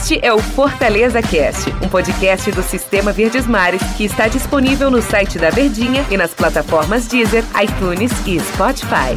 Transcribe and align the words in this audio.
Este 0.00 0.18
é 0.24 0.32
o 0.32 0.38
Fortaleza 0.38 1.20
Cast, 1.20 1.68
um 1.84 1.86
podcast 1.86 2.50
do 2.52 2.62
Sistema 2.62 3.12
Verdes 3.12 3.46
Mares 3.46 3.82
que 3.98 4.04
está 4.04 4.28
disponível 4.28 4.90
no 4.90 5.02
site 5.02 5.38
da 5.38 5.50
Verdinha 5.50 6.06
e 6.10 6.16
nas 6.16 6.32
plataformas 6.32 7.06
Deezer, 7.06 7.44
iTunes 7.62 8.10
e 8.26 8.40
Spotify. 8.40 9.12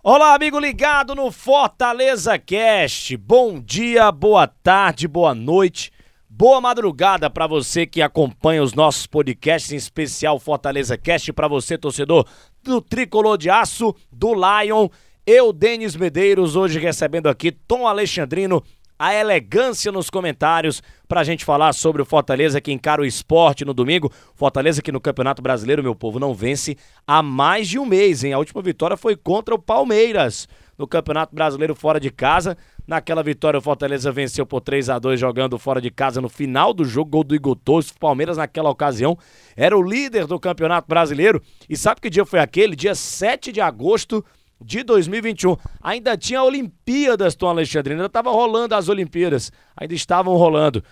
Olá, 0.00 0.32
amigo 0.32 0.60
ligado 0.60 1.12
no 1.12 1.32
Fortaleza 1.32 2.38
Cast. 2.38 3.16
Bom 3.16 3.60
dia, 3.60 4.12
boa 4.12 4.46
tarde, 4.46 5.08
boa 5.08 5.34
noite. 5.34 5.90
Boa 6.30 6.60
madrugada 6.60 7.28
para 7.28 7.48
você 7.48 7.84
que 7.84 8.00
acompanha 8.00 8.62
os 8.62 8.74
nossos 8.74 9.08
podcasts, 9.08 9.72
em 9.72 9.76
especial 9.76 10.38
Fortaleza 10.38 10.96
Cast, 10.96 11.32
para 11.32 11.48
você, 11.48 11.76
torcedor 11.76 12.24
do 12.62 12.80
Tricolor 12.80 13.36
de 13.36 13.50
Aço, 13.50 13.92
do 14.12 14.34
Lion. 14.34 14.88
Eu, 15.30 15.52
Denis 15.52 15.94
Medeiros, 15.94 16.56
hoje 16.56 16.78
recebendo 16.78 17.28
aqui 17.28 17.52
Tom 17.52 17.86
Alexandrino, 17.86 18.64
a 18.98 19.14
elegância 19.14 19.92
nos 19.92 20.08
comentários 20.08 20.82
para 21.06 21.20
a 21.20 21.24
gente 21.24 21.44
falar 21.44 21.74
sobre 21.74 22.00
o 22.00 22.06
Fortaleza 22.06 22.62
que 22.62 22.72
encara 22.72 23.02
o 23.02 23.04
esporte 23.04 23.62
no 23.62 23.74
domingo. 23.74 24.10
Fortaleza 24.34 24.80
que 24.80 24.90
no 24.90 25.02
Campeonato 25.02 25.42
Brasileiro, 25.42 25.82
meu 25.82 25.94
povo, 25.94 26.18
não 26.18 26.32
vence 26.32 26.78
há 27.06 27.22
mais 27.22 27.68
de 27.68 27.78
um 27.78 27.84
mês, 27.84 28.24
hein? 28.24 28.32
A 28.32 28.38
última 28.38 28.62
vitória 28.62 28.96
foi 28.96 29.16
contra 29.16 29.54
o 29.54 29.58
Palmeiras 29.58 30.48
no 30.78 30.86
Campeonato 30.86 31.34
Brasileiro 31.34 31.74
fora 31.74 32.00
de 32.00 32.10
casa. 32.10 32.56
Naquela 32.86 33.22
vitória, 33.22 33.58
o 33.58 33.62
Fortaleza 33.62 34.10
venceu 34.10 34.46
por 34.46 34.62
3 34.62 34.88
a 34.88 34.98
2 34.98 35.20
jogando 35.20 35.58
fora 35.58 35.78
de 35.78 35.90
casa 35.90 36.22
no 36.22 36.28
final 36.30 36.72
do 36.72 36.86
jogo, 36.86 37.10
gol 37.10 37.24
do 37.24 37.34
Igor 37.34 37.54
Torres. 37.54 37.90
O 37.90 37.98
Palmeiras, 37.98 38.38
naquela 38.38 38.70
ocasião, 38.70 39.18
era 39.54 39.76
o 39.76 39.82
líder 39.82 40.26
do 40.26 40.40
Campeonato 40.40 40.88
Brasileiro. 40.88 41.42
E 41.68 41.76
sabe 41.76 42.00
que 42.00 42.08
dia 42.08 42.24
foi 42.24 42.40
aquele? 42.40 42.74
Dia 42.74 42.94
7 42.94 43.52
de 43.52 43.60
agosto 43.60 44.24
de 44.60 44.82
2021. 44.82 45.56
Ainda 45.82 46.16
tinha 46.16 46.42
Olimpíadas, 46.42 47.34
Tom 47.34 47.48
Alexandre. 47.48 47.94
Ainda 47.94 48.06
estava 48.06 48.30
rolando 48.30 48.74
as 48.74 48.88
Olimpíadas. 48.88 49.52
Ainda 49.76 49.94
estavam 49.94 50.36
rolando. 50.36 50.82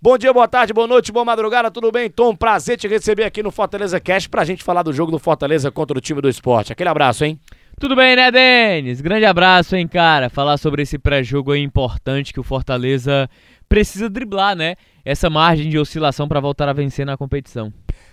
Bom 0.00 0.18
dia, 0.18 0.32
boa 0.32 0.48
tarde, 0.48 0.72
boa 0.72 0.88
noite, 0.88 1.12
boa 1.12 1.24
madrugada, 1.24 1.70
tudo 1.70 1.92
bem? 1.92 2.10
Tom, 2.10 2.34
prazer 2.34 2.76
te 2.76 2.88
receber 2.88 3.22
aqui 3.22 3.40
no 3.40 3.52
Fortaleza 3.52 4.00
Cast 4.00 4.28
pra 4.28 4.44
gente 4.44 4.64
falar 4.64 4.82
do 4.82 4.92
jogo 4.92 5.12
do 5.12 5.18
Fortaleza 5.20 5.70
contra 5.70 5.96
o 5.96 6.00
time 6.00 6.20
do 6.20 6.28
esporte. 6.28 6.72
Aquele 6.72 6.88
abraço, 6.88 7.24
hein? 7.24 7.38
Tudo 7.78 7.94
bem, 7.94 8.16
né, 8.16 8.28
Denis? 8.30 9.00
Grande 9.00 9.26
abraço, 9.26 9.76
hein, 9.76 9.86
cara. 9.86 10.28
Falar 10.28 10.56
sobre 10.56 10.82
esse 10.82 10.98
pré-jogo 10.98 11.54
é 11.54 11.58
importante 11.58 12.32
que 12.32 12.40
o 12.40 12.42
Fortaleza 12.42 13.30
precisa 13.68 14.10
driblar, 14.10 14.56
né? 14.56 14.74
Essa 15.04 15.30
margem 15.30 15.70
de 15.70 15.78
oscilação 15.78 16.26
para 16.26 16.40
voltar 16.40 16.68
a 16.68 16.72
vencer 16.72 17.06
na 17.06 17.16
competição. 17.16 17.72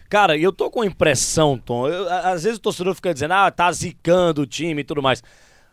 Cara, 0.09 0.35
eu 0.35 0.51
tô 0.51 0.71
com 0.71 0.81
a 0.81 0.85
impressão, 0.85 1.57
Tom. 1.57 1.87
Eu, 1.87 2.09
às 2.09 2.43
vezes 2.43 2.57
o 2.57 2.61
torcedor 2.61 2.95
fica 2.95 3.13
dizendo, 3.13 3.33
ah, 3.35 3.51
tá 3.51 3.71
zicando 3.71 4.41
o 4.41 4.47
time 4.47 4.81
e 4.81 4.83
tudo 4.83 5.03
mais. 5.03 5.23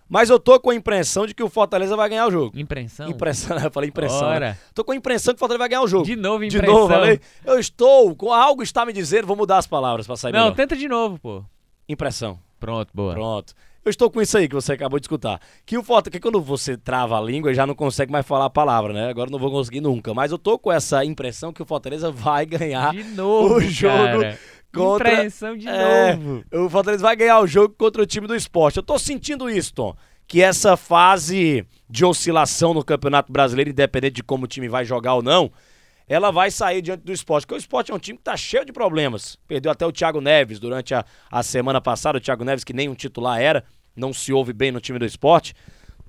Mas 0.08 0.30
eu 0.30 0.38
tô 0.38 0.60
com 0.60 0.70
a 0.70 0.74
impressão 0.74 1.26
de 1.26 1.34
que 1.34 1.42
o 1.42 1.48
Fortaleza 1.48 1.96
vai 1.96 2.08
ganhar 2.08 2.26
o 2.26 2.30
jogo. 2.30 2.56
Impressão? 2.58 3.08
Impressão, 3.08 3.58
eu 3.58 3.70
falei 3.70 3.88
impressão. 3.88 4.38
Né? 4.38 4.56
Tô 4.72 4.84
com 4.84 4.92
a 4.92 4.96
impressão 4.96 5.34
que 5.34 5.38
o 5.38 5.40
Fortaleza 5.40 5.58
vai 5.58 5.68
ganhar 5.68 5.82
o 5.82 5.88
jogo. 5.88 6.04
De 6.04 6.14
novo, 6.14 6.44
impressão. 6.44 6.66
De 6.66 6.72
novo, 6.72 6.92
falei. 6.92 7.20
Eu 7.44 7.58
estou 7.58 8.14
com 8.14 8.32
algo 8.32 8.62
está 8.62 8.86
me 8.86 8.92
dizendo, 8.92 9.26
vou 9.26 9.36
mudar 9.36 9.58
as 9.58 9.66
palavras 9.66 10.06
para 10.06 10.16
sair 10.16 10.32
Não, 10.32 10.40
melhor. 10.40 10.54
tenta 10.54 10.76
de 10.76 10.86
novo, 10.86 11.18
pô. 11.18 11.42
Impressão. 11.88 12.38
Pronto, 12.60 12.90
boa. 12.94 13.14
Pronto. 13.14 13.54
Eu 13.86 13.90
estou 13.90 14.10
com 14.10 14.20
isso 14.20 14.36
aí 14.36 14.48
que 14.48 14.54
você 14.56 14.72
acabou 14.72 14.98
de 14.98 15.04
escutar. 15.04 15.40
Que 15.64 15.78
o 15.78 15.82
Fortaleza, 15.82 16.10
que 16.10 16.18
quando 16.18 16.40
você 16.40 16.76
trava 16.76 17.16
a 17.16 17.20
língua, 17.20 17.54
já 17.54 17.64
não 17.64 17.74
consegue 17.76 18.10
mais 18.10 18.26
falar 18.26 18.46
a 18.46 18.50
palavra, 18.50 18.92
né? 18.92 19.08
Agora 19.08 19.30
não 19.30 19.38
vou 19.38 19.48
conseguir 19.48 19.80
nunca. 19.80 20.12
Mas 20.12 20.32
eu 20.32 20.38
tô 20.38 20.58
com 20.58 20.72
essa 20.72 21.04
impressão 21.04 21.52
que 21.52 21.62
o 21.62 21.64
Fortaleza 21.64 22.10
vai 22.10 22.44
ganhar 22.44 22.92
novo, 23.14 23.54
o 23.54 23.60
jogo. 23.60 24.22
Cara. 24.22 24.38
Contra, 24.74 25.12
impressão 25.12 25.56
de 25.56 25.68
é, 25.68 26.16
novo. 26.16 26.44
O 26.52 26.68
Fortaleza 26.68 27.00
vai 27.00 27.14
ganhar 27.14 27.38
o 27.38 27.46
jogo 27.46 27.76
contra 27.78 28.02
o 28.02 28.06
time 28.06 28.26
do 28.26 28.34
esporte. 28.34 28.78
Eu 28.78 28.82
tô 28.82 28.98
sentindo 28.98 29.48
isso, 29.48 29.72
Tom. 29.72 29.94
Que 30.26 30.42
essa 30.42 30.76
fase 30.76 31.64
de 31.88 32.04
oscilação 32.04 32.74
no 32.74 32.84
Campeonato 32.84 33.32
Brasileiro, 33.32 33.70
independente 33.70 34.16
de 34.16 34.22
como 34.24 34.46
o 34.46 34.48
time 34.48 34.68
vai 34.68 34.84
jogar 34.84 35.14
ou 35.14 35.22
não, 35.22 35.52
ela 36.08 36.32
vai 36.32 36.50
sair 36.50 36.82
diante 36.82 37.04
do 37.04 37.12
esporte. 37.12 37.46
Porque 37.46 37.54
o 37.54 37.58
esporte 37.58 37.92
é 37.92 37.94
um 37.94 38.00
time 38.00 38.18
que 38.18 38.24
tá 38.24 38.36
cheio 38.36 38.64
de 38.64 38.72
problemas. 38.72 39.36
Perdeu 39.46 39.70
até 39.70 39.86
o 39.86 39.92
Thiago 39.92 40.20
Neves 40.20 40.58
durante 40.58 40.92
a, 40.92 41.04
a 41.30 41.42
semana 41.44 41.80
passada. 41.80 42.18
O 42.18 42.20
Thiago 42.20 42.44
Neves, 42.44 42.64
que 42.64 42.72
nem 42.72 42.88
um 42.88 42.94
titular 42.94 43.40
era, 43.40 43.64
não 43.96 44.12
se 44.12 44.32
ouve 44.32 44.52
bem 44.52 44.70
no 44.70 44.80
time 44.80 44.98
do 44.98 45.04
esporte. 45.04 45.54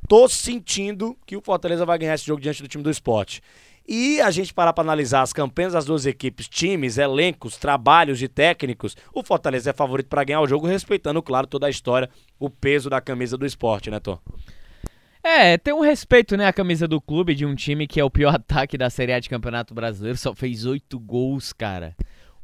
Tô 0.07 0.27
sentindo 0.27 1.17
que 1.25 1.35
o 1.35 1.41
Fortaleza 1.41 1.85
vai 1.85 1.97
ganhar 1.97 2.13
esse 2.13 2.25
jogo 2.25 2.41
diante 2.41 2.61
do 2.61 2.67
time 2.67 2.83
do 2.83 2.91
esporte. 2.91 3.41
E 3.87 4.19
a 4.19 4.29
gente 4.29 4.53
parar 4.53 4.73
para 4.73 4.83
analisar 4.83 5.21
as 5.21 5.31
campanhas 5.31 5.71
das 5.71 5.85
duas 5.85 6.05
equipes, 6.05 6.49
times, 6.49 6.97
elencos, 6.97 7.55
trabalhos 7.55 8.19
de 8.19 8.27
técnicos, 8.27 8.97
o 9.13 9.23
Fortaleza 9.23 9.69
é 9.69 9.73
favorito 9.73 10.07
para 10.07 10.25
ganhar 10.25 10.41
o 10.41 10.47
jogo, 10.47 10.67
respeitando, 10.67 11.23
claro, 11.23 11.47
toda 11.47 11.67
a 11.67 11.69
história, 11.69 12.09
o 12.37 12.49
peso 12.49 12.89
da 12.89 12.99
camisa 12.99 13.37
do 13.37 13.45
esporte, 13.45 13.89
né, 13.89 14.01
Tom? 14.01 14.19
É, 15.23 15.57
tem 15.57 15.73
um 15.73 15.79
respeito, 15.79 16.35
né, 16.35 16.47
a 16.47 16.53
camisa 16.53 16.85
do 16.85 16.99
clube 16.99 17.33
de 17.33 17.45
um 17.45 17.55
time 17.55 17.87
que 17.87 17.99
é 17.99 18.03
o 18.03 18.09
pior 18.09 18.35
ataque 18.35 18.77
da 18.77 18.89
Série 18.89 19.13
A 19.13 19.19
de 19.19 19.29
Campeonato 19.29 19.73
Brasileiro, 19.73 20.17
só 20.17 20.35
fez 20.35 20.65
oito 20.65 20.99
gols, 20.99 21.53
cara. 21.53 21.95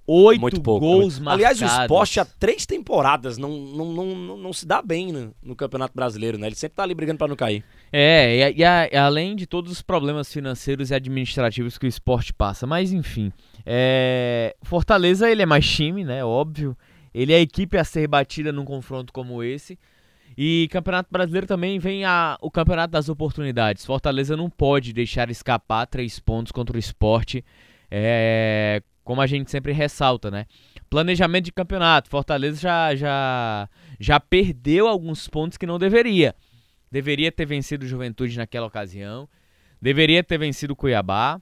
Oito 0.05 0.41
Muito 0.41 0.61
pouco, 0.61 0.85
gols 0.85 1.17
né? 1.17 1.25
marcados. 1.25 1.61
Aliás, 1.61 1.79
o 1.79 1.81
esporte 1.81 2.19
há 2.19 2.25
três 2.25 2.65
temporadas 2.65 3.37
não, 3.37 3.49
não, 3.49 3.85
não, 3.85 4.05
não, 4.15 4.37
não 4.37 4.53
se 4.53 4.65
dá 4.65 4.81
bem 4.81 5.13
no, 5.13 5.33
no, 5.41 5.55
Campeonato 5.55 5.95
Brasileiro, 5.95 6.37
né? 6.37 6.47
Ele 6.47 6.55
sempre 6.55 6.75
tá 6.75 6.83
ali 6.83 6.93
brigando 6.93 7.19
para 7.19 7.29
não 7.29 7.37
cair. 7.37 7.63
É, 7.91 8.51
e, 8.51 8.57
e, 8.57 8.65
a, 8.65 8.89
e, 8.91 8.97
além 8.97 9.33
de 9.33 9.47
todos 9.47 9.71
os 9.71 9.81
problemas 9.81 10.31
financeiros 10.31 10.91
e 10.91 10.95
administrativos 10.95 11.77
que 11.77 11.85
o 11.85 11.87
esporte 11.87 12.33
passa. 12.33 12.67
Mas 12.67 12.91
enfim, 12.91 13.31
é, 13.65 14.53
Fortaleza 14.61 15.29
ele 15.31 15.41
é 15.41 15.45
mais 15.45 15.65
time, 15.65 16.03
né? 16.03 16.23
Óbvio. 16.23 16.77
Ele 17.13 17.31
é 17.31 17.37
a 17.37 17.41
equipe 17.41 17.77
a 17.77 17.83
ser 17.85 18.05
batida 18.07 18.51
num 18.51 18.65
confronto 18.65 19.13
como 19.13 19.41
esse. 19.41 19.79
E 20.37 20.67
Campeonato 20.71 21.09
Brasileiro 21.11 21.47
também 21.47 21.79
vem 21.79 22.03
a, 22.03 22.37
o 22.41 22.51
Campeonato 22.51 22.91
das 22.91 23.07
Oportunidades. 23.07 23.85
Fortaleza 23.85 24.35
não 24.35 24.49
pode 24.49 24.91
deixar 24.91 25.29
escapar 25.29 25.85
três 25.85 26.19
pontos 26.19 26.51
contra 26.51 26.75
o 26.75 26.79
esporte. 26.79 27.45
É, 27.89 28.81
como 29.03 29.21
a 29.21 29.27
gente 29.27 29.51
sempre 29.51 29.73
ressalta, 29.73 30.31
né? 30.31 30.45
Planejamento 30.89 31.45
de 31.45 31.51
campeonato. 31.51 32.09
Fortaleza 32.09 32.59
já, 32.59 32.95
já, 32.95 33.69
já 33.99 34.19
perdeu 34.19 34.87
alguns 34.87 35.27
pontos 35.27 35.57
que 35.57 35.65
não 35.65 35.77
deveria. 35.77 36.35
Deveria 36.91 37.31
ter 37.31 37.45
vencido 37.45 37.87
Juventude 37.87 38.37
naquela 38.37 38.67
ocasião. 38.67 39.27
Deveria 39.81 40.23
ter 40.23 40.37
vencido 40.37 40.75
Cuiabá. 40.75 41.41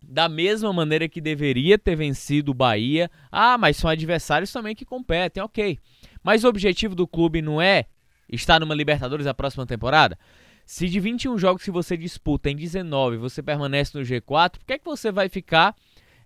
Da 0.00 0.28
mesma 0.28 0.72
maneira 0.72 1.08
que 1.08 1.20
deveria 1.20 1.78
ter 1.78 1.96
vencido 1.96 2.54
Bahia. 2.54 3.10
Ah, 3.30 3.58
mas 3.58 3.76
são 3.76 3.90
adversários 3.90 4.52
também 4.52 4.74
que 4.74 4.84
competem, 4.84 5.42
ok. 5.42 5.78
Mas 6.22 6.44
o 6.44 6.48
objetivo 6.48 6.94
do 6.94 7.06
clube 7.06 7.42
não 7.42 7.60
é 7.60 7.86
estar 8.28 8.60
numa 8.60 8.74
Libertadores 8.74 9.26
a 9.26 9.34
próxima 9.34 9.66
temporada? 9.66 10.18
Se 10.64 10.88
de 10.88 10.98
21 10.98 11.38
jogos 11.38 11.62
que 11.62 11.70
você 11.70 11.96
disputa 11.96 12.50
em 12.50 12.56
19 12.56 13.16
você 13.16 13.42
permanece 13.42 13.96
no 13.96 14.04
G4, 14.04 14.58
por 14.58 14.64
que, 14.66 14.72
é 14.72 14.78
que 14.78 14.84
você 14.84 15.12
vai 15.12 15.28
ficar 15.28 15.76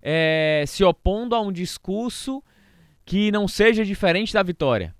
é, 0.01 0.63
se 0.67 0.83
opondo 0.83 1.35
a 1.35 1.41
um 1.41 1.51
discurso 1.51 2.43
que 3.05 3.31
não 3.31 3.47
seja 3.47 3.85
diferente 3.85 4.33
da 4.33 4.43
vitória. 4.43 4.95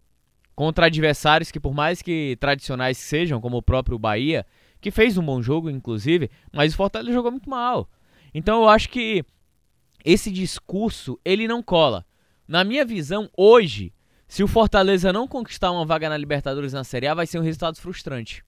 Contra 0.56 0.88
adversários 0.88 1.52
que, 1.52 1.60
por 1.60 1.74
mais 1.74 2.02
que 2.02 2.38
tradicionais 2.40 2.98
sejam, 2.98 3.40
como 3.40 3.58
o 3.58 3.64
próprio 3.64 3.98
Bahia, 3.98 4.46
que 4.80 4.92
fez 4.92 5.18
um 5.18 5.24
bom 5.24 5.42
jogo, 5.42 5.70
inclusive, 5.70 6.30
mas 6.52 6.74
o 6.74 6.78
Fortaleza 6.78 7.14
jogou 7.14 7.32
muito 7.32 7.50
mal. 7.50 7.90
Então 8.34 8.64
eu 8.64 8.70
acho 8.70 8.90
que 8.90 9.24
esse 10.04 10.32
discurso, 10.32 11.20
ele 11.24 11.48
não 11.48 11.62
cola. 11.62 12.06
Na 12.48 12.64
minha 12.64 12.84
visão, 12.84 13.30
hoje, 13.38 13.94
se 14.28 14.44
o 14.44 14.48
Fortaleza 14.48 15.14
não 15.14 15.28
conquistar 15.28 15.72
uma 15.72 15.86
vaga 15.86 16.10
na 16.10 16.18
Libertadores 16.18 16.74
na 16.74 16.84
Série 16.84 17.08
A, 17.08 17.14
vai 17.14 17.28
ser 17.28 17.40
um 17.40 17.44
resultado 17.44 17.80
frustrante. 17.80 18.44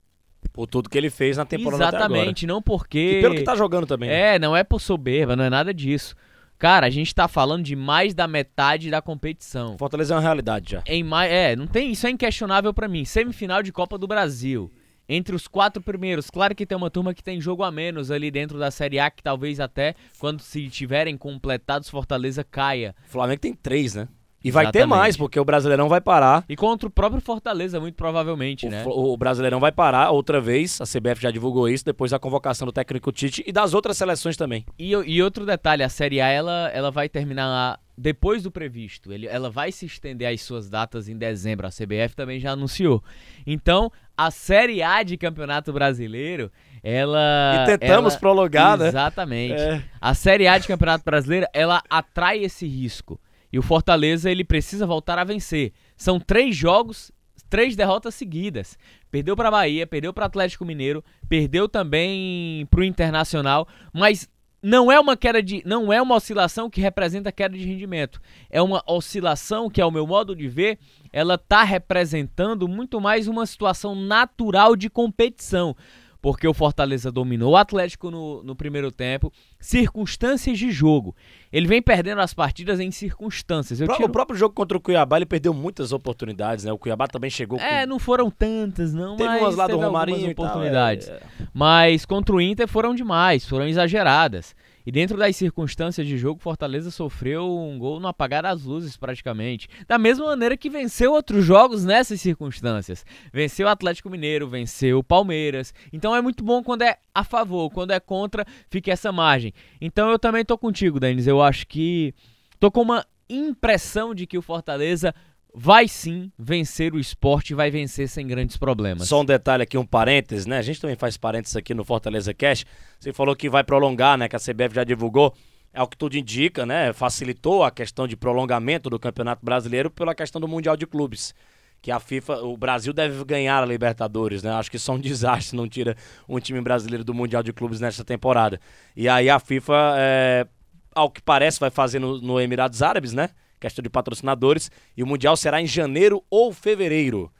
Por 0.51 0.67
tudo 0.67 0.89
que 0.89 0.97
ele 0.97 1.09
fez 1.09 1.37
na 1.37 1.45
temporada 1.45 1.97
Exatamente, 1.97 2.45
não 2.45 2.61
porque... 2.61 3.19
E 3.19 3.21
pelo 3.21 3.35
que 3.35 3.43
tá 3.43 3.55
jogando 3.55 3.87
também. 3.87 4.09
Né? 4.09 4.35
É, 4.35 4.39
não 4.39 4.55
é 4.55 4.63
por 4.63 4.81
soberba, 4.81 5.35
não 5.35 5.43
é 5.43 5.49
nada 5.49 5.73
disso. 5.73 6.15
Cara, 6.63 6.87
a 6.87 6.89
gente 6.89 7.13
tá 7.13 7.27
falando 7.27 7.61
de 7.61 7.75
mais 7.75 8.13
da 8.13 8.25
metade 8.25 8.89
da 8.89 9.01
competição. 9.01 9.77
Fortaleza 9.77 10.13
é 10.13 10.15
uma 10.15 10.21
realidade 10.21 10.71
já. 10.71 10.83
Em 10.87 11.03
mais, 11.03 11.29
é, 11.29 11.57
não 11.57 11.67
tem, 11.67 11.91
isso 11.91 12.07
é 12.07 12.09
inquestionável 12.09 12.73
para 12.73 12.87
mim. 12.87 13.03
Semifinal 13.03 13.61
de 13.61 13.69
Copa 13.73 13.97
do 13.97 14.07
Brasil. 14.07 14.71
Entre 15.09 15.35
os 15.35 15.45
quatro 15.45 15.83
primeiros, 15.83 16.29
claro 16.29 16.55
que 16.55 16.65
tem 16.65 16.77
uma 16.77 16.89
turma 16.89 17.13
que 17.13 17.21
tem 17.21 17.41
jogo 17.41 17.63
a 17.63 17.69
menos 17.69 18.09
ali 18.09 18.31
dentro 18.31 18.57
da 18.57 18.71
Série 18.71 18.97
A, 18.97 19.11
que 19.11 19.21
talvez 19.21 19.59
até 19.59 19.93
quando 20.17 20.39
se 20.39 20.69
tiverem 20.69 21.17
completados 21.17 21.89
Fortaleza 21.89 22.45
caia. 22.45 22.95
O 23.07 23.09
Flamengo 23.09 23.41
tem 23.41 23.53
três, 23.53 23.95
né? 23.95 24.07
E 24.43 24.51
vai 24.51 24.65
Exatamente. 24.65 24.83
ter 24.83 24.85
mais, 24.85 25.15
porque 25.15 25.39
o 25.39 25.45
Brasileirão 25.45 25.87
vai 25.87 26.01
parar. 26.01 26.43
E 26.49 26.55
contra 26.55 26.87
o 26.87 26.91
próprio 26.91 27.21
Fortaleza, 27.21 27.79
muito 27.79 27.95
provavelmente, 27.95 28.67
o, 28.67 28.69
né? 28.69 28.83
O 28.85 29.15
Brasileirão 29.15 29.59
vai 29.59 29.71
parar 29.71 30.11
outra 30.11 30.41
vez, 30.41 30.81
a 30.81 30.85
CBF 30.85 31.21
já 31.21 31.31
divulgou 31.31 31.69
isso, 31.69 31.85
depois 31.85 32.11
da 32.11 32.19
convocação 32.19 32.65
do 32.65 32.71
técnico 32.71 33.11
Tite 33.11 33.43
e 33.47 33.51
das 33.53 33.73
outras 33.73 33.95
seleções 33.95 34.35
também. 34.35 34.65
E, 34.77 34.91
e 34.91 35.23
outro 35.23 35.45
detalhe, 35.45 35.81
a 35.81 35.89
Série 35.89 36.19
A, 36.19 36.27
ela, 36.27 36.69
ela 36.73 36.91
vai 36.91 37.07
terminar 37.07 37.79
depois 37.97 38.43
do 38.43 38.51
previsto. 38.51 39.13
Ele, 39.13 39.27
ela 39.27 39.49
vai 39.49 39.71
se 39.71 39.85
estender 39.85 40.27
as 40.27 40.41
suas 40.41 40.69
datas 40.69 41.07
em 41.07 41.17
dezembro, 41.17 41.65
a 41.65 41.69
CBF 41.69 42.15
também 42.15 42.39
já 42.39 42.51
anunciou. 42.51 43.01
Então, 43.47 43.91
a 44.17 44.29
Série 44.29 44.83
A 44.83 45.03
de 45.03 45.15
Campeonato 45.15 45.71
Brasileiro, 45.71 46.51
ela... 46.83 47.63
E 47.63 47.77
tentamos 47.77 48.13
ela, 48.13 48.19
prolongar, 48.19 48.77
né? 48.77 48.89
Exatamente. 48.89 49.61
É. 49.61 49.83
A 50.01 50.13
Série 50.13 50.47
A 50.47 50.57
de 50.57 50.67
Campeonato 50.67 51.05
Brasileiro, 51.05 51.47
ela 51.53 51.81
atrai 51.89 52.39
esse 52.43 52.67
risco. 52.67 53.19
E 53.53 53.59
o 53.59 53.61
Fortaleza 53.61 54.31
ele 54.31 54.43
precisa 54.43 54.87
voltar 54.87 55.19
a 55.19 55.23
vencer. 55.23 55.73
São 55.95 56.19
três 56.19 56.55
jogos, 56.55 57.11
três 57.51 57.75
derrotas 57.75 58.15
seguidas. 58.15 58.79
Perdeu 59.11 59.35
para 59.35 59.51
Bahia, 59.51 59.85
perdeu 59.85 60.11
para 60.11 60.25
Atlético 60.25 60.65
Mineiro, 60.65 61.03
perdeu 61.29 61.69
também 61.69 62.65
para 62.71 62.79
o 62.79 62.83
Internacional, 62.83 63.67
mas 63.93 64.27
não 64.59 64.91
é 64.91 64.99
uma 64.99 65.15
queda 65.15 65.43
de, 65.43 65.61
não 65.67 65.93
é 65.93 66.01
uma 66.01 66.15
oscilação 66.15 66.67
que 66.67 66.81
representa 66.81 67.31
queda 67.31 67.55
de 67.55 67.63
rendimento. 67.63 68.19
É 68.49 68.59
uma 68.59 68.81
oscilação 68.87 69.69
que, 69.69 69.81
ao 69.81 69.91
meu 69.91 70.07
modo 70.07 70.35
de 70.35 70.47
ver, 70.47 70.79
ela 71.11 71.35
está 71.35 71.63
representando 71.63 72.67
muito 72.67 72.99
mais 72.99 73.27
uma 73.27 73.45
situação 73.45 73.93
natural 73.93 74.75
de 74.75 74.89
competição 74.89 75.75
porque 76.23 76.47
o 76.47 76.53
Fortaleza 76.53 77.11
dominou 77.11 77.51
o 77.51 77.57
Atlético 77.57 78.09
no, 78.09 78.41
no 78.43 78.55
primeiro 78.55 78.89
tempo. 78.93 79.29
Circunstâncias 79.59 80.57
de 80.57 80.71
jogo. 80.71 81.13
Ele 81.51 81.67
vem 81.67 81.81
perdendo 81.81 82.21
as 82.21 82.33
partidas 82.33 82.79
em 82.79 82.91
circunstâncias. 82.91 83.81
Eu 83.81 83.89
tiro... 83.89 84.05
O 84.05 84.09
próprio 84.09 84.37
jogo 84.37 84.55
contra 84.55 84.77
o 84.77 84.79
Cuiabá, 84.79 85.17
ele 85.17 85.25
perdeu 85.25 85.53
muitas 85.53 85.91
oportunidades, 85.91 86.63
né? 86.63 86.71
O 86.71 86.77
Cuiabá 86.77 87.07
também 87.07 87.29
chegou 87.29 87.59
com... 87.59 87.65
É, 87.65 87.85
não 87.85 87.99
foram 87.99 88.31
tantas, 88.31 88.93
não, 88.93 89.17
teve 89.17 89.27
mas 89.27 89.41
umas 89.41 89.55
lá 89.57 89.67
do 89.67 89.77
Romarinho 89.77 90.31
oportunidades. 90.31 91.07
Tal, 91.07 91.15
é, 91.17 91.19
é. 91.19 91.47
Mas 91.53 92.05
contra 92.05 92.33
o 92.33 92.39
Inter 92.39 92.69
foram 92.69 92.95
demais, 92.95 93.45
foram 93.45 93.67
exageradas. 93.67 94.55
E 94.85 94.91
dentro 94.91 95.17
das 95.17 95.35
circunstâncias 95.35 96.05
de 96.05 96.17
jogo, 96.17 96.41
Fortaleza 96.41 96.91
sofreu 96.91 97.49
um 97.49 97.77
gol 97.77 97.99
no 97.99 98.07
apagar 98.07 98.43
das 98.43 98.63
luzes, 98.63 98.97
praticamente. 98.97 99.67
Da 99.87 99.97
mesma 99.97 100.25
maneira 100.25 100.57
que 100.57 100.69
venceu 100.69 101.13
outros 101.13 101.45
jogos 101.45 101.85
nessas 101.85 102.19
circunstâncias. 102.19 103.05
Venceu 103.31 103.67
o 103.67 103.69
Atlético 103.69 104.09
Mineiro, 104.09 104.47
venceu 104.47 104.99
o 104.99 105.03
Palmeiras. 105.03 105.73
Então 105.91 106.15
é 106.15 106.21
muito 106.21 106.43
bom 106.43 106.61
quando 106.61 106.81
é 106.81 106.97
a 107.13 107.23
favor, 107.23 107.69
quando 107.69 107.91
é 107.91 107.99
contra, 107.99 108.45
fica 108.69 108.91
essa 108.91 109.11
margem. 109.11 109.53
Então 109.79 110.09
eu 110.09 110.19
também 110.19 110.43
tô 110.43 110.57
contigo, 110.57 110.99
Denis. 110.99 111.27
Eu 111.27 111.41
acho 111.41 111.65
que 111.67 112.13
tô 112.59 112.71
com 112.71 112.81
uma 112.81 113.05
impressão 113.29 114.13
de 114.13 114.27
que 114.27 114.37
o 114.37 114.41
Fortaleza 114.41 115.13
vai 115.53 115.87
sim 115.87 116.31
vencer 116.37 116.93
o 116.93 116.99
esporte, 116.99 117.53
vai 117.53 117.69
vencer 117.69 118.09
sem 118.09 118.25
grandes 118.25 118.57
problemas. 118.57 119.07
Só 119.07 119.21
um 119.21 119.25
detalhe 119.25 119.63
aqui, 119.63 119.77
um 119.77 119.85
parênteses, 119.85 120.45
né? 120.45 120.57
A 120.57 120.61
gente 120.61 120.81
também 120.81 120.95
faz 120.95 121.15
parênteses 121.15 121.55
aqui 121.55 121.73
no 121.73 121.83
Fortaleza 121.83 122.33
Cash. 122.33 122.65
Você 122.99 123.13
falou 123.13 123.35
que 123.35 123.49
vai 123.49 123.63
prolongar, 123.63 124.17
né? 124.17 124.27
Que 124.27 124.35
a 124.35 124.39
CBF 124.39 124.73
já 124.73 124.83
divulgou. 124.83 125.33
É 125.71 125.81
o 125.81 125.87
que 125.87 125.97
tudo 125.97 126.17
indica, 126.17 126.65
né? 126.65 126.91
Facilitou 126.93 127.63
a 127.63 127.71
questão 127.71 128.07
de 128.07 128.15
prolongamento 128.15 128.89
do 128.89 128.99
Campeonato 128.99 129.45
Brasileiro 129.45 129.91
pela 129.91 130.15
questão 130.15 130.41
do 130.41 130.47
Mundial 130.47 130.75
de 130.75 130.87
Clubes. 130.87 131.35
Que 131.81 131.91
a 131.91 131.99
FIFA, 131.99 132.43
o 132.43 132.55
Brasil 132.55 132.93
deve 132.93 133.23
ganhar 133.25 133.61
a 133.61 133.65
Libertadores, 133.65 134.41
né? 134.41 134.51
Acho 134.51 134.71
que 134.71 134.79
só 134.79 134.93
um 134.93 134.99
desastre 135.01 135.55
não 135.55 135.67
tira 135.67 135.95
um 136.27 136.39
time 136.39 136.61
brasileiro 136.61 137.03
do 137.03 137.13
Mundial 137.13 137.43
de 137.43 137.53
Clubes 137.53 137.79
nesta 137.79 138.03
temporada. 138.03 138.59
E 138.95 139.07
aí 139.07 139.29
a 139.29 139.39
FIFA, 139.39 139.95
é, 139.97 140.47
ao 140.95 141.11
que 141.11 141.21
parece, 141.21 141.59
vai 141.59 141.69
fazer 141.69 141.99
no, 141.99 142.19
no 142.21 142.39
Emirados 142.39 142.81
Árabes, 142.81 143.13
né? 143.13 143.29
Questão 143.63 143.81
de 143.81 143.89
patrocinadores, 143.89 144.69
e 144.95 145.01
o 145.01 145.07
Mundial 145.07 145.37
será 145.37 145.61
em 145.61 145.65
janeiro 145.65 146.21
ou 146.29 146.51
fevereiro 146.51 147.31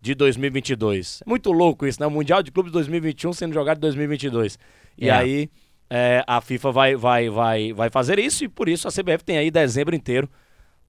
de 0.00 0.14
2022. 0.14 1.22
É 1.24 1.28
muito 1.28 1.52
louco 1.52 1.86
isso, 1.86 2.00
né? 2.00 2.06
O 2.06 2.10
Mundial 2.10 2.42
de 2.42 2.50
Clubes 2.50 2.72
2021 2.72 3.32
sendo 3.32 3.54
jogado 3.54 3.78
em 3.78 3.80
2022. 3.80 4.58
E 4.96 5.08
é. 5.08 5.12
aí 5.12 5.50
é, 5.88 6.24
a 6.26 6.40
FIFA 6.40 6.72
vai, 6.72 6.96
vai, 6.96 7.30
vai, 7.30 7.72
vai 7.72 7.90
fazer 7.90 8.18
isso 8.18 8.44
e 8.44 8.48
por 8.48 8.68
isso 8.68 8.88
a 8.88 8.90
CBF 8.90 9.24
tem 9.24 9.38
aí 9.38 9.50
dezembro 9.50 9.94
inteiro 9.94 10.28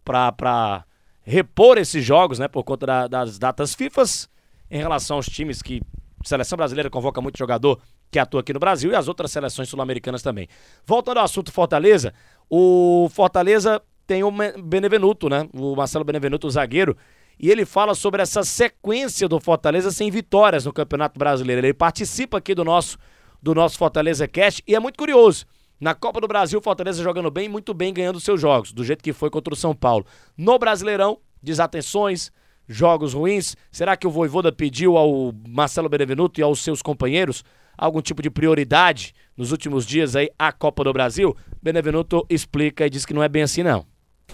para 0.03 0.83
repor 1.21 1.77
esses 1.77 2.03
jogos, 2.03 2.39
né? 2.39 2.47
Por 2.47 2.63
conta 2.63 2.85
da, 2.85 3.07
das 3.07 3.37
datas 3.37 3.75
FIFAs 3.75 4.27
em 4.71 4.79
relação 4.79 5.17
aos 5.17 5.27
times 5.27 5.61
que 5.61 5.81
a 6.19 6.27
seleção 6.27 6.57
brasileira 6.57 6.89
convoca 6.89 7.21
muito 7.21 7.37
jogador 7.37 7.79
que 8.11 8.17
atua 8.17 8.41
aqui 8.41 8.53
no 8.53 8.59
Brasil 8.59 8.91
e 8.91 8.95
as 8.95 9.07
outras 9.07 9.31
seleções 9.31 9.69
sul-americanas 9.69 10.23
também. 10.23 10.47
Voltando 10.85 11.19
ao 11.19 11.25
assunto 11.25 11.51
Fortaleza, 11.51 12.11
o 12.49 13.07
Fortaleza 13.11 13.81
tem 14.09 14.23
o 14.23 14.31
Benevenuto, 14.63 15.29
né? 15.29 15.47
O 15.53 15.75
Marcelo 15.75 16.03
Benevenuto, 16.03 16.47
o 16.47 16.49
zagueiro. 16.49 16.97
E 17.39 17.51
ele 17.51 17.63
fala 17.63 17.93
sobre 17.93 18.23
essa 18.23 18.41
sequência 18.43 19.29
do 19.29 19.39
Fortaleza 19.39 19.91
sem 19.91 20.09
vitórias 20.09 20.65
no 20.65 20.73
Campeonato 20.73 21.19
Brasileiro. 21.19 21.63
Ele 21.63 21.75
participa 21.75 22.39
aqui 22.39 22.55
do 22.55 22.65
nosso, 22.65 22.97
do 23.39 23.53
nosso 23.53 23.77
Fortaleza 23.77 24.27
Cast 24.27 24.63
e 24.67 24.73
é 24.73 24.79
muito 24.79 24.97
curioso. 24.97 25.45
Na 25.79 25.93
Copa 25.93 26.19
do 26.19 26.27
Brasil, 26.27 26.59
Fortaleza 26.59 27.03
jogando 27.03 27.29
bem, 27.29 27.47
muito 27.47 27.71
bem, 27.71 27.93
ganhando 27.93 28.19
seus 28.19 28.41
jogos, 28.41 28.73
do 28.73 28.83
jeito 28.83 29.03
que 29.03 29.13
foi 29.13 29.29
contra 29.29 29.53
o 29.53 29.55
São 29.55 29.75
Paulo. 29.75 30.03
No 30.35 30.57
Brasileirão, 30.57 31.19
desatenções, 31.41 32.31
jogos 32.67 33.13
ruins. 33.13 33.55
Será 33.71 33.95
que 33.95 34.07
o 34.07 34.11
Voivoda 34.11 34.51
pediu 34.51 34.97
ao 34.97 35.31
Marcelo 35.47 35.87
Benevenuto 35.87 36.39
e 36.39 36.43
aos 36.43 36.63
seus 36.63 36.81
companheiros 36.81 37.43
algum 37.77 38.01
tipo 38.01 38.23
de 38.23 38.31
prioridade 38.31 39.13
nos 39.37 39.51
últimos 39.51 39.85
dias 39.85 40.15
aí 40.15 40.29
à 40.37 40.51
Copa 40.51 40.83
do 40.83 40.91
Brasil? 40.91 41.37
Benevenuto 41.61 42.25
explica 42.27 42.87
e 42.87 42.89
diz 42.89 43.05
que 43.05 43.13
não 43.13 43.21
é 43.21 43.29
bem 43.29 43.43
assim 43.43 43.61
não. 43.61 43.85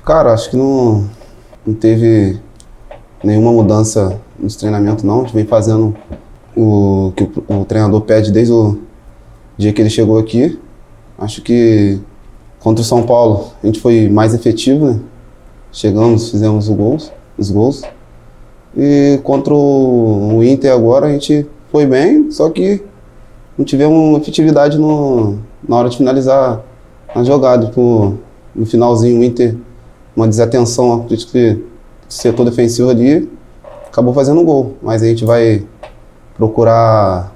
Cara, 0.03 0.33
acho 0.33 0.49
que 0.49 0.57
não, 0.57 1.09
não 1.65 1.73
teve 1.73 2.39
nenhuma 3.23 3.51
mudança 3.51 4.19
nos 4.37 4.55
treinamentos, 4.55 5.03
não. 5.03 5.19
A 5.19 5.23
gente 5.23 5.33
vem 5.33 5.45
fazendo 5.45 5.95
o 6.55 7.11
que 7.15 7.23
o, 7.23 7.61
o 7.61 7.65
treinador 7.65 8.01
pede 8.01 8.31
desde 8.31 8.53
o 8.53 8.79
dia 9.57 9.73
que 9.73 9.81
ele 9.81 9.89
chegou 9.89 10.17
aqui. 10.19 10.59
Acho 11.17 11.41
que 11.41 11.99
contra 12.59 12.81
o 12.81 12.85
São 12.85 13.03
Paulo 13.03 13.51
a 13.63 13.65
gente 13.65 13.79
foi 13.79 14.09
mais 14.09 14.33
efetivo, 14.33 14.85
né? 14.85 14.99
Chegamos, 15.71 16.31
fizemos 16.31 16.69
os 16.69 16.75
gols, 16.75 17.11
os 17.37 17.51
gols. 17.51 17.83
E 18.77 19.19
contra 19.23 19.53
o, 19.53 20.41
Inter 20.43 20.73
agora 20.73 21.07
a 21.07 21.11
gente 21.11 21.45
foi 21.71 21.85
bem, 21.85 22.31
só 22.31 22.49
que 22.49 22.83
não 23.57 23.65
tivemos 23.65 24.21
efetividade 24.21 24.77
no, 24.77 25.39
na 25.67 25.77
hora 25.77 25.89
de 25.89 25.97
finalizar 25.97 26.61
a 27.13 27.23
jogada. 27.23 27.67
Tipo, 27.67 28.15
no 28.53 28.65
finalzinho 28.65 29.19
o 29.19 29.23
Inter 29.23 29.55
uma 30.15 30.27
desatenção, 30.27 30.93
acredito 30.93 31.31
que 31.31 31.63
setor 32.07 32.45
defensivo 32.45 32.89
ali 32.89 33.29
acabou 33.87 34.13
fazendo 34.13 34.41
um 34.41 34.45
gol. 34.45 34.75
Mas 34.81 35.03
a 35.03 35.07
gente 35.07 35.25
vai 35.25 35.65
procurar 36.35 37.33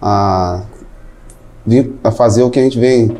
a, 0.00 0.62
a 2.04 2.10
fazer 2.10 2.42
o 2.42 2.50
que 2.50 2.58
a 2.58 2.62
gente 2.62 2.78
vem 2.78 3.16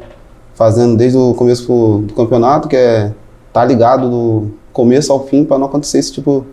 fazendo 0.54 0.96
desde 0.96 1.16
o 1.16 1.34
começo 1.34 2.04
do 2.06 2.14
campeonato, 2.14 2.68
que 2.68 2.76
é 2.76 3.06
estar 3.06 3.14
tá 3.52 3.64
ligado 3.64 4.10
do 4.10 4.50
começo 4.72 5.12
ao 5.12 5.26
fim 5.26 5.44
para 5.44 5.58
não 5.58 5.66
acontecer 5.66 5.98
esse 5.98 6.12
tipo 6.12 6.44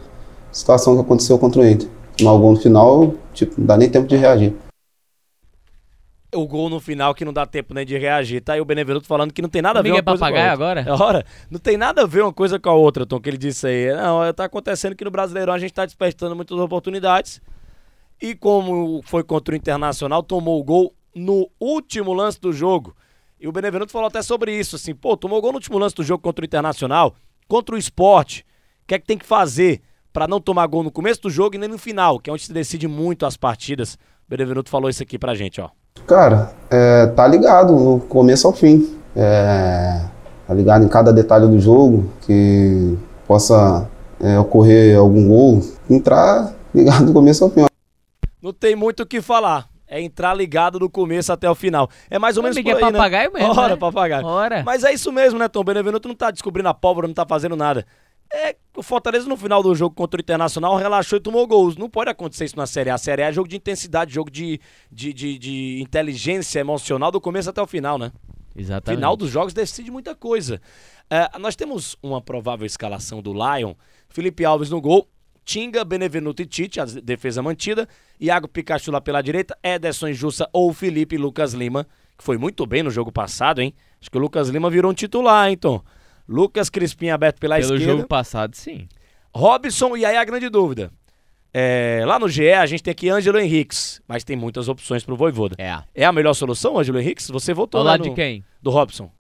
de 0.51 0.57
situação 0.57 0.95
que 0.95 1.01
aconteceu 1.01 1.38
contra 1.38 1.62
o 1.62 1.68
Inter. 1.68 1.88
O 2.21 2.38
gol 2.38 2.53
no 2.53 2.59
final, 2.59 3.13
tipo, 3.33 3.56
não 3.57 3.65
dá 3.65 3.77
nem 3.77 3.89
tempo 3.89 4.07
de 4.07 4.15
reagir 4.15 4.53
o 6.34 6.48
gol 6.48 6.70
no 6.70 6.80
final 6.80 7.14
que 7.14 7.26
não 7.26 7.34
dá 7.34 7.46
tempo 7.46 7.74
nem 7.74 7.86
de 7.86 7.98
reagir. 7.98 8.42
Tá 8.42 8.54
aí 8.54 8.62
o 8.62 8.66
Benevenuto 8.66 9.08
falando 9.08 9.34
que 9.34 9.42
não 9.42 9.50
tem 9.50 9.62
nada 9.62 9.80
a 9.80 9.81
ver 9.81 9.92
uma 9.92 10.04
coisa 10.04 10.31
com 10.31 10.38
a 10.38 10.52
agora? 10.52 10.81
É 10.88 10.92
hora. 10.92 11.26
Não 11.50 11.60
tem 11.60 11.78
nada 11.78 12.04
a 12.04 12.06
ver 12.06 12.22
uma 12.22 12.34
coisa 12.34 12.60
com 12.60 12.70
a 12.70 12.74
outra, 12.74 13.06
Tom, 13.06 13.20
que 13.20 13.30
ele 13.30 13.38
disse 13.38 13.68
aí. 13.68 13.94
Não, 13.96 14.34
tá 14.34 14.46
acontecendo 14.46 14.96
que 14.96 15.04
no 15.04 15.12
Brasileirão 15.12 15.54
a 15.54 15.60
gente 15.60 15.74
tá 15.74 15.86
despertando 15.86 16.36
muitas 16.36 16.58
oportunidades. 16.58 17.42
E 18.22 18.36
como 18.36 19.02
foi 19.04 19.24
contra 19.24 19.54
o 19.54 19.58
Internacional, 19.58 20.22
tomou 20.22 20.60
o 20.60 20.64
gol 20.64 20.94
no 21.16 21.50
último 21.60 22.14
lance 22.14 22.40
do 22.40 22.52
jogo. 22.52 22.95
E 23.40 23.48
o 23.48 23.52
Benevenuto 23.52 23.92
falou 23.92 24.07
até 24.07 24.21
sobre 24.21 24.57
isso, 24.57 24.76
assim, 24.76 24.94
pô, 24.94 25.16
tomou 25.16 25.42
gol 25.42 25.52
no 25.52 25.57
último 25.57 25.78
lance 25.78 25.95
do 25.95 26.04
jogo 26.04 26.21
contra 26.21 26.44
o 26.44 26.45
Internacional, 26.45 27.16
contra 27.48 27.74
o 27.74 27.78
esporte. 27.78 28.45
O 28.83 28.88
que 28.88 28.95
é 28.95 29.00
que 29.00 29.06
tem 29.06 29.18
que 29.18 29.26
fazer 29.26 29.81
para 30.12 30.28
não 30.28 30.42
tomar 30.42 30.68
gol 30.68 30.83
no 30.83 30.92
começo 30.92 31.21
do 31.21 31.30
jogo 31.30 31.56
e 31.56 31.57
nem 31.57 31.69
no 31.69 31.78
final, 31.78 32.19
que 32.19 32.30
é 32.30 32.33
onde 32.33 32.44
se 32.44 32.52
decide 32.52 32.88
muito 32.88 33.26
as 33.26 33.38
partidas. 33.38 33.94
O 33.94 34.30
Benevenuto 34.30 34.69
falou 34.69 34.90
isso 34.90 35.02
aqui 35.02 35.18
pra 35.18 35.33
gente, 35.33 35.62
ó. 35.62 35.69
Cara, 36.06 36.52
é, 36.69 37.08
tá 37.08 37.28
ligado 37.28 37.74
no 37.74 38.00
começo 38.00 38.48
ao 38.48 38.54
fim. 38.54 38.98
É, 39.16 40.02
tá 40.48 40.54
ligado 40.54 40.86
em 40.86 40.88
cada 40.88 41.12
detalhe 41.12 41.48
do 41.48 41.60
jogo, 41.60 42.10
que 42.22 42.98
possa 43.28 43.88
é, 44.19 44.40
ocorrer 44.40 44.98
algum 44.98 45.28
gol. 45.28 45.62
Entrar 45.90 46.54
ligado 46.74 47.06
do 47.06 47.14
começo 47.14 47.44
ao 47.44 47.50
fim. 47.50 47.66
Não 48.42 48.54
tem 48.54 48.76
muito 48.76 49.04
o 49.04 49.06
que 49.06 49.22
falar. 49.22 49.68
É 49.88 50.00
entrar 50.00 50.36
ligado 50.36 50.78
do 50.78 50.88
começo 50.88 51.34
até 51.34 51.50
o 51.50 51.56
final. 51.56 51.90
É 52.12 52.19
mais 52.19 52.38
ou 52.38 52.44
menos 52.44 52.56
por 52.60 52.69
aí, 52.69 52.78
é 52.78 52.80
papagaio 52.80 53.31
né? 53.34 53.40
mesmo, 53.40 53.60
Ora, 53.60 53.74
né? 53.74 53.76
papagaio. 53.76 54.26
Ora. 54.26 54.64
Mas 54.64 54.84
é 54.84 54.94
isso 54.94 55.12
mesmo, 55.12 55.40
né, 55.40 55.48
Tom? 55.48 55.64
Benevenuto 55.64 56.08
não 56.08 56.16
tá 56.16 56.30
descobrindo 56.30 56.69
a 56.69 56.74
pólvora, 56.76 57.08
não 57.08 57.14
tá 57.14 57.26
fazendo 57.26 57.56
nada. 57.56 57.84
É, 58.31 58.56
o 58.76 58.83
Fortaleza 58.83 59.28
no 59.28 59.36
final 59.36 59.64
do 59.64 59.74
jogo 59.74 59.95
contra 59.95 60.19
o 60.19 60.21
Internacional 60.21 60.76
relaxou 60.76 61.18
e 61.18 61.21
tomou 61.21 61.45
gols. 61.48 61.76
Não 61.76 61.90
pode 61.90 62.12
acontecer 62.12 62.45
isso 62.45 62.56
na 62.56 62.68
Série 62.68 62.90
A. 62.90 62.95
A 62.95 62.98
Série 62.98 63.24
A 63.24 63.28
é 63.28 63.33
jogo 63.33 63.48
de 63.48 63.56
intensidade, 63.56 64.14
jogo 64.14 64.30
de, 64.30 64.59
de, 64.92 65.12
de, 65.12 65.40
de 65.40 65.81
inteligência 65.81 66.59
emocional 66.59 67.12
do 67.12 67.19
começo 67.19 67.50
até 67.50 67.62
o 67.62 67.68
final, 67.68 67.98
né? 67.98 68.12
Exatamente. 68.56 68.98
Final 68.98 69.16
dos 69.16 69.31
jogos 69.31 69.54
decide 69.54 69.90
muita 69.90 70.14
coisa. 70.14 70.62
É, 71.09 71.40
nós 71.40 71.56
temos 71.56 71.98
uma 72.04 72.21
provável 72.21 72.66
escalação 72.66 73.21
do 73.21 73.33
Lion. 73.33 73.74
Felipe 74.09 74.45
Alves 74.45 74.69
no 74.69 74.80
gol. 74.80 75.07
Tinga, 75.44 75.83
Benevenuto 75.83 76.44
e 76.44 76.45
Tite, 76.45 76.80
a 76.80 76.86
defesa 76.86 77.42
mantida. 77.42 77.88
Iago 78.19 78.48
Pikachu 78.48 78.92
lá 78.92 79.02
pela 79.02 79.21
direita. 79.21 79.57
Ederson 79.64 80.14
Jussa 80.14 80.48
ou 80.54 80.71
Felipe 80.71 81.18
Lucas 81.18 81.54
Lima, 81.54 81.88
que 82.16 82.24
foi 82.24 82.38
muito 82.38 82.68
bem 82.68 82.83
no 82.83 82.92
jogo 82.92 83.12
passado, 83.12 83.59
hein? 83.59 83.74
Acho 84.00 84.12
que 84.12 84.18
o 84.18 84.21
Lucas 84.21 84.50
Lima 84.50 84.69
virou 84.69 84.92
um 84.92 84.94
titular, 84.94 85.50
hein, 85.50 85.57
Tom? 85.57 85.81
Lucas 86.30 86.69
Crispim 86.69 87.09
aberto 87.09 87.40
pela 87.40 87.56
Pelo 87.56 87.66
esquerda. 87.66 87.86
Pelo 87.86 87.98
jogo 87.98 88.07
passado, 88.07 88.56
sim. 88.56 88.88
Robson, 89.36 89.98
e 89.98 90.06
aí 90.06 90.16
a 90.16 90.24
grande 90.24 90.48
dúvida. 90.48 90.92
É, 91.52 92.04
lá 92.06 92.19
no 92.19 92.30
GE 92.30 92.52
a 92.52 92.66
gente 92.68 92.83
tem 92.83 92.92
aqui 92.92 93.09
Ângelo 93.09 93.40
Henriques, 93.40 94.00
mas 94.07 94.24
tem 94.24 94.36
muitas 94.36 94.69
opções 94.69 95.04
pro 95.04 95.16
Voivoda. 95.16 95.56
É. 95.57 95.76
É 95.95 96.06
a 96.06 96.12
melhor 96.12 96.36
solução, 96.36 96.78
Ângelo 96.78 97.00
Henriques? 97.00 97.28
Você 97.31 97.52
votou 97.52 97.80
Ao 97.80 97.86
lá 97.86 97.92
lado 97.94 98.04
no, 98.04 98.09
de 98.09 98.16
quem? 98.16 98.44
Do 98.62 98.69
Robson. 98.69 99.12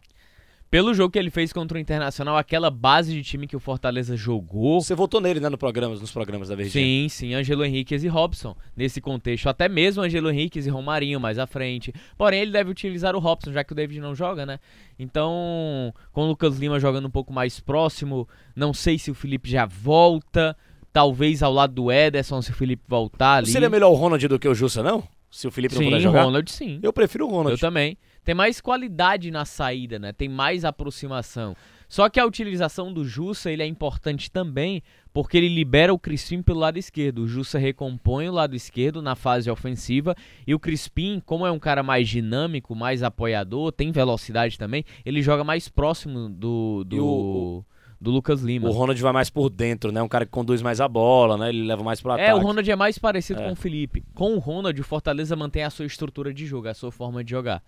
Pelo 0.69 0.93
jogo 0.93 1.11
que 1.11 1.17
ele 1.17 1.29
fez 1.29 1.51
contra 1.51 1.77
o 1.77 1.81
Internacional, 1.81 2.37
aquela 2.37 2.69
base 2.69 3.11
de 3.11 3.23
time 3.23 3.47
que 3.47 3.55
o 3.55 3.59
Fortaleza 3.59 4.15
jogou. 4.15 4.81
Você 4.81 4.93
votou 4.93 5.19
nele, 5.19 5.39
né, 5.39 5.49
no 5.49 5.57
programa, 5.57 5.95
nos 5.95 6.11
programas 6.11 6.49
da 6.49 6.55
Verdinha? 6.55 6.83
Sim, 6.83 7.09
sim, 7.09 7.33
Angelo 7.33 7.65
Henriquez 7.65 8.03
e 8.03 8.07
Robson. 8.07 8.55
Nesse 8.75 9.01
contexto, 9.01 9.49
até 9.49 9.67
mesmo 9.67 10.03
Angelo 10.03 10.29
Henriquez 10.29 10.67
e 10.67 10.69
Romarinho 10.69 11.19
mais 11.19 11.39
à 11.39 11.47
frente. 11.47 11.93
Porém, 12.17 12.41
ele 12.41 12.51
deve 12.51 12.69
utilizar 12.69 13.15
o 13.15 13.19
Robson, 13.19 13.51
já 13.51 13.63
que 13.63 13.73
o 13.73 13.75
David 13.75 13.99
não 13.99 14.13
joga, 14.13 14.45
né? 14.45 14.59
Então, 14.97 15.93
com 16.11 16.23
o 16.23 16.27
Lucas 16.27 16.57
Lima 16.57 16.79
jogando 16.79 17.07
um 17.07 17.11
pouco 17.11 17.33
mais 17.33 17.59
próximo, 17.59 18.27
não 18.55 18.73
sei 18.73 18.99
se 18.99 19.09
o 19.09 19.15
Felipe 19.15 19.49
já 19.49 19.65
volta. 19.65 20.55
Talvez 20.91 21.43
ao 21.43 21.53
lado 21.53 21.73
do 21.73 21.91
Ederson, 21.91 22.41
se 22.41 22.51
o 22.51 22.53
Felipe 22.53 22.83
voltar 22.87 23.37
ali. 23.37 23.47
Seria 23.47 23.69
melhor 23.69 23.89
o 23.91 23.93
Ronald 23.93 24.27
do 24.27 24.39
que 24.39 24.47
o 24.47 24.55
Jussa, 24.55 24.81
não? 24.81 25.03
Se 25.29 25.47
o 25.47 25.51
Felipe 25.51 25.75
não 25.75 25.81
sim, 25.81 25.87
puder 25.87 25.99
jogar? 25.99 26.23
Ronald 26.23 26.51
sim. 26.51 26.79
Eu 26.81 26.91
prefiro 26.91 27.27
o 27.27 27.29
Ronald. 27.29 27.51
Eu 27.51 27.59
também. 27.59 27.95
Tem 28.29 28.35
mais 28.35 28.61
qualidade 28.61 29.31
na 29.31 29.43
saída, 29.43 29.97
né? 29.97 30.13
Tem 30.13 30.29
mais 30.29 30.63
aproximação. 30.63 31.55
Só 31.87 32.07
que 32.07 32.19
a 32.19 32.25
utilização 32.27 32.93
do 32.93 33.03
Jussa 33.03 33.51
ele 33.51 33.63
é 33.63 33.65
importante 33.65 34.29
também 34.29 34.83
porque 35.11 35.35
ele 35.35 35.49
libera 35.49 35.91
o 35.91 35.97
Crispim 35.97 36.43
pelo 36.43 36.59
lado 36.59 36.77
esquerdo. 36.77 37.23
O 37.23 37.27
Jussa 37.27 37.57
recompõe 37.57 38.29
o 38.29 38.31
lado 38.31 38.55
esquerdo 38.55 39.01
na 39.01 39.15
fase 39.15 39.49
ofensiva 39.49 40.13
e 40.45 40.53
o 40.53 40.59
Crispim, 40.59 41.19
como 41.25 41.43
é 41.43 41.51
um 41.51 41.57
cara 41.57 41.81
mais 41.81 42.07
dinâmico, 42.07 42.75
mais 42.75 43.01
apoiador, 43.01 43.71
tem 43.71 43.91
velocidade 43.91 44.59
também, 44.59 44.85
ele 45.03 45.23
joga 45.23 45.43
mais 45.43 45.67
próximo 45.67 46.29
do, 46.29 46.83
do, 46.83 47.03
o- 47.03 47.65
do 47.99 48.11
Lucas 48.11 48.43
Lima. 48.43 48.69
O 48.69 48.71
Ronald 48.71 49.01
vai 49.01 49.11
mais 49.11 49.31
por 49.31 49.49
dentro, 49.49 49.91
né? 49.91 50.03
Um 50.03 50.07
cara 50.07 50.23
que 50.27 50.31
conduz 50.31 50.61
mais 50.61 50.79
a 50.79 50.87
bola, 50.87 51.35
né? 51.35 51.49
Ele 51.49 51.63
leva 51.63 51.83
mais 51.83 51.99
pro 51.99 52.11
ataque. 52.11 52.29
É, 52.29 52.35
o 52.35 52.39
Ronald 52.39 52.69
é 52.69 52.75
mais 52.75 52.99
parecido 52.99 53.41
É. 53.41 53.45
com 53.47 53.53
o 53.53 53.55
Felipe. 53.55 54.03
Com 54.13 54.35
o 54.35 54.37
Ronald, 54.37 54.79
o 54.79 54.83
Fortaleza 54.83 55.35
mantém 55.35 55.63
a 55.63 55.71
sua 55.71 55.87
estrutura 55.87 56.31
de 56.31 56.45
jogo, 56.45 56.67
a 56.67 56.75
sua 56.75 56.91
forma 56.91 57.23
de 57.23 57.31
jogar. 57.31 57.63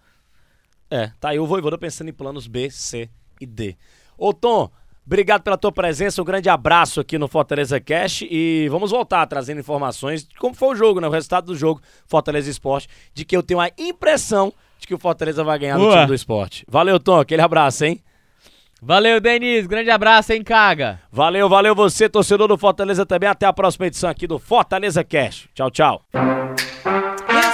É, 0.92 1.10
tá 1.22 1.30
aí 1.30 1.40
o 1.40 1.48
Voivoda 1.48 1.78
pensando 1.78 2.10
em 2.10 2.14
planos 2.14 2.48
B, 2.48 2.70
C 2.70 3.10
e 3.40 3.46
D. 3.46 3.78
Ô 4.18 4.34
Tom, 4.34 4.70
obrigado 5.06 5.42
pela 5.42 5.58
tua 5.58 5.72
presença, 5.72 6.22
um 6.22 6.26
grande 6.26 6.50
abraço 6.50 7.00
aqui 7.00 7.18
no 7.18 7.30
Fortaleza 7.30 7.80
Cash 7.80 8.24
e 8.30 8.68
vamos 8.70 8.92
voltar 8.92 9.26
trazendo 9.26 9.62
informações 9.62 10.28
de 10.28 10.36
como 10.36 10.54
foi 10.54 10.70
o 10.70 10.76
jogo, 10.76 11.00
né? 11.00 11.08
O 11.08 11.12
resultado 11.12 11.46
do 11.46 11.56
jogo 11.56 11.82
Fortaleza 12.06 12.52
Esporte, 12.52 12.90
de 13.14 13.24
que 13.24 13.36
eu 13.36 13.42
tenho 13.42 13.62
a 13.62 13.70
impressão 13.78 14.54
de 14.78 14.86
que 14.86 14.94
o 14.94 15.00
Fortaleza 15.00 15.44
vai 15.44 15.58
ganhar 15.58 15.78
no 15.78 15.90
time 15.90 16.08
do 16.08 16.14
esporte. 16.14 16.66
Valeu, 16.68 17.00
Tom, 17.00 17.20
aquele 17.20 17.42
abraço, 17.42 17.86
hein? 17.86 18.04
Valeu, 18.82 19.22
Denis. 19.22 19.68
Grande 19.68 19.92
abraço, 19.92 20.34
hein, 20.34 20.44
Caga? 20.44 21.00
Valeu, 21.12 21.48
valeu 21.48 21.76
você, 21.76 22.10
torcedor 22.10 22.48
do 22.48 22.58
Fortaleza 22.58 23.06
também. 23.06 23.30
Até 23.30 23.46
a 23.46 23.54
próxima 23.54 23.86
edição 23.86 24.10
aqui 24.10 24.26
do 24.26 24.40
Fortaleza 24.40 25.04
Cash. 25.04 25.48
Tchau, 25.54 25.70
tchau. 25.70 26.02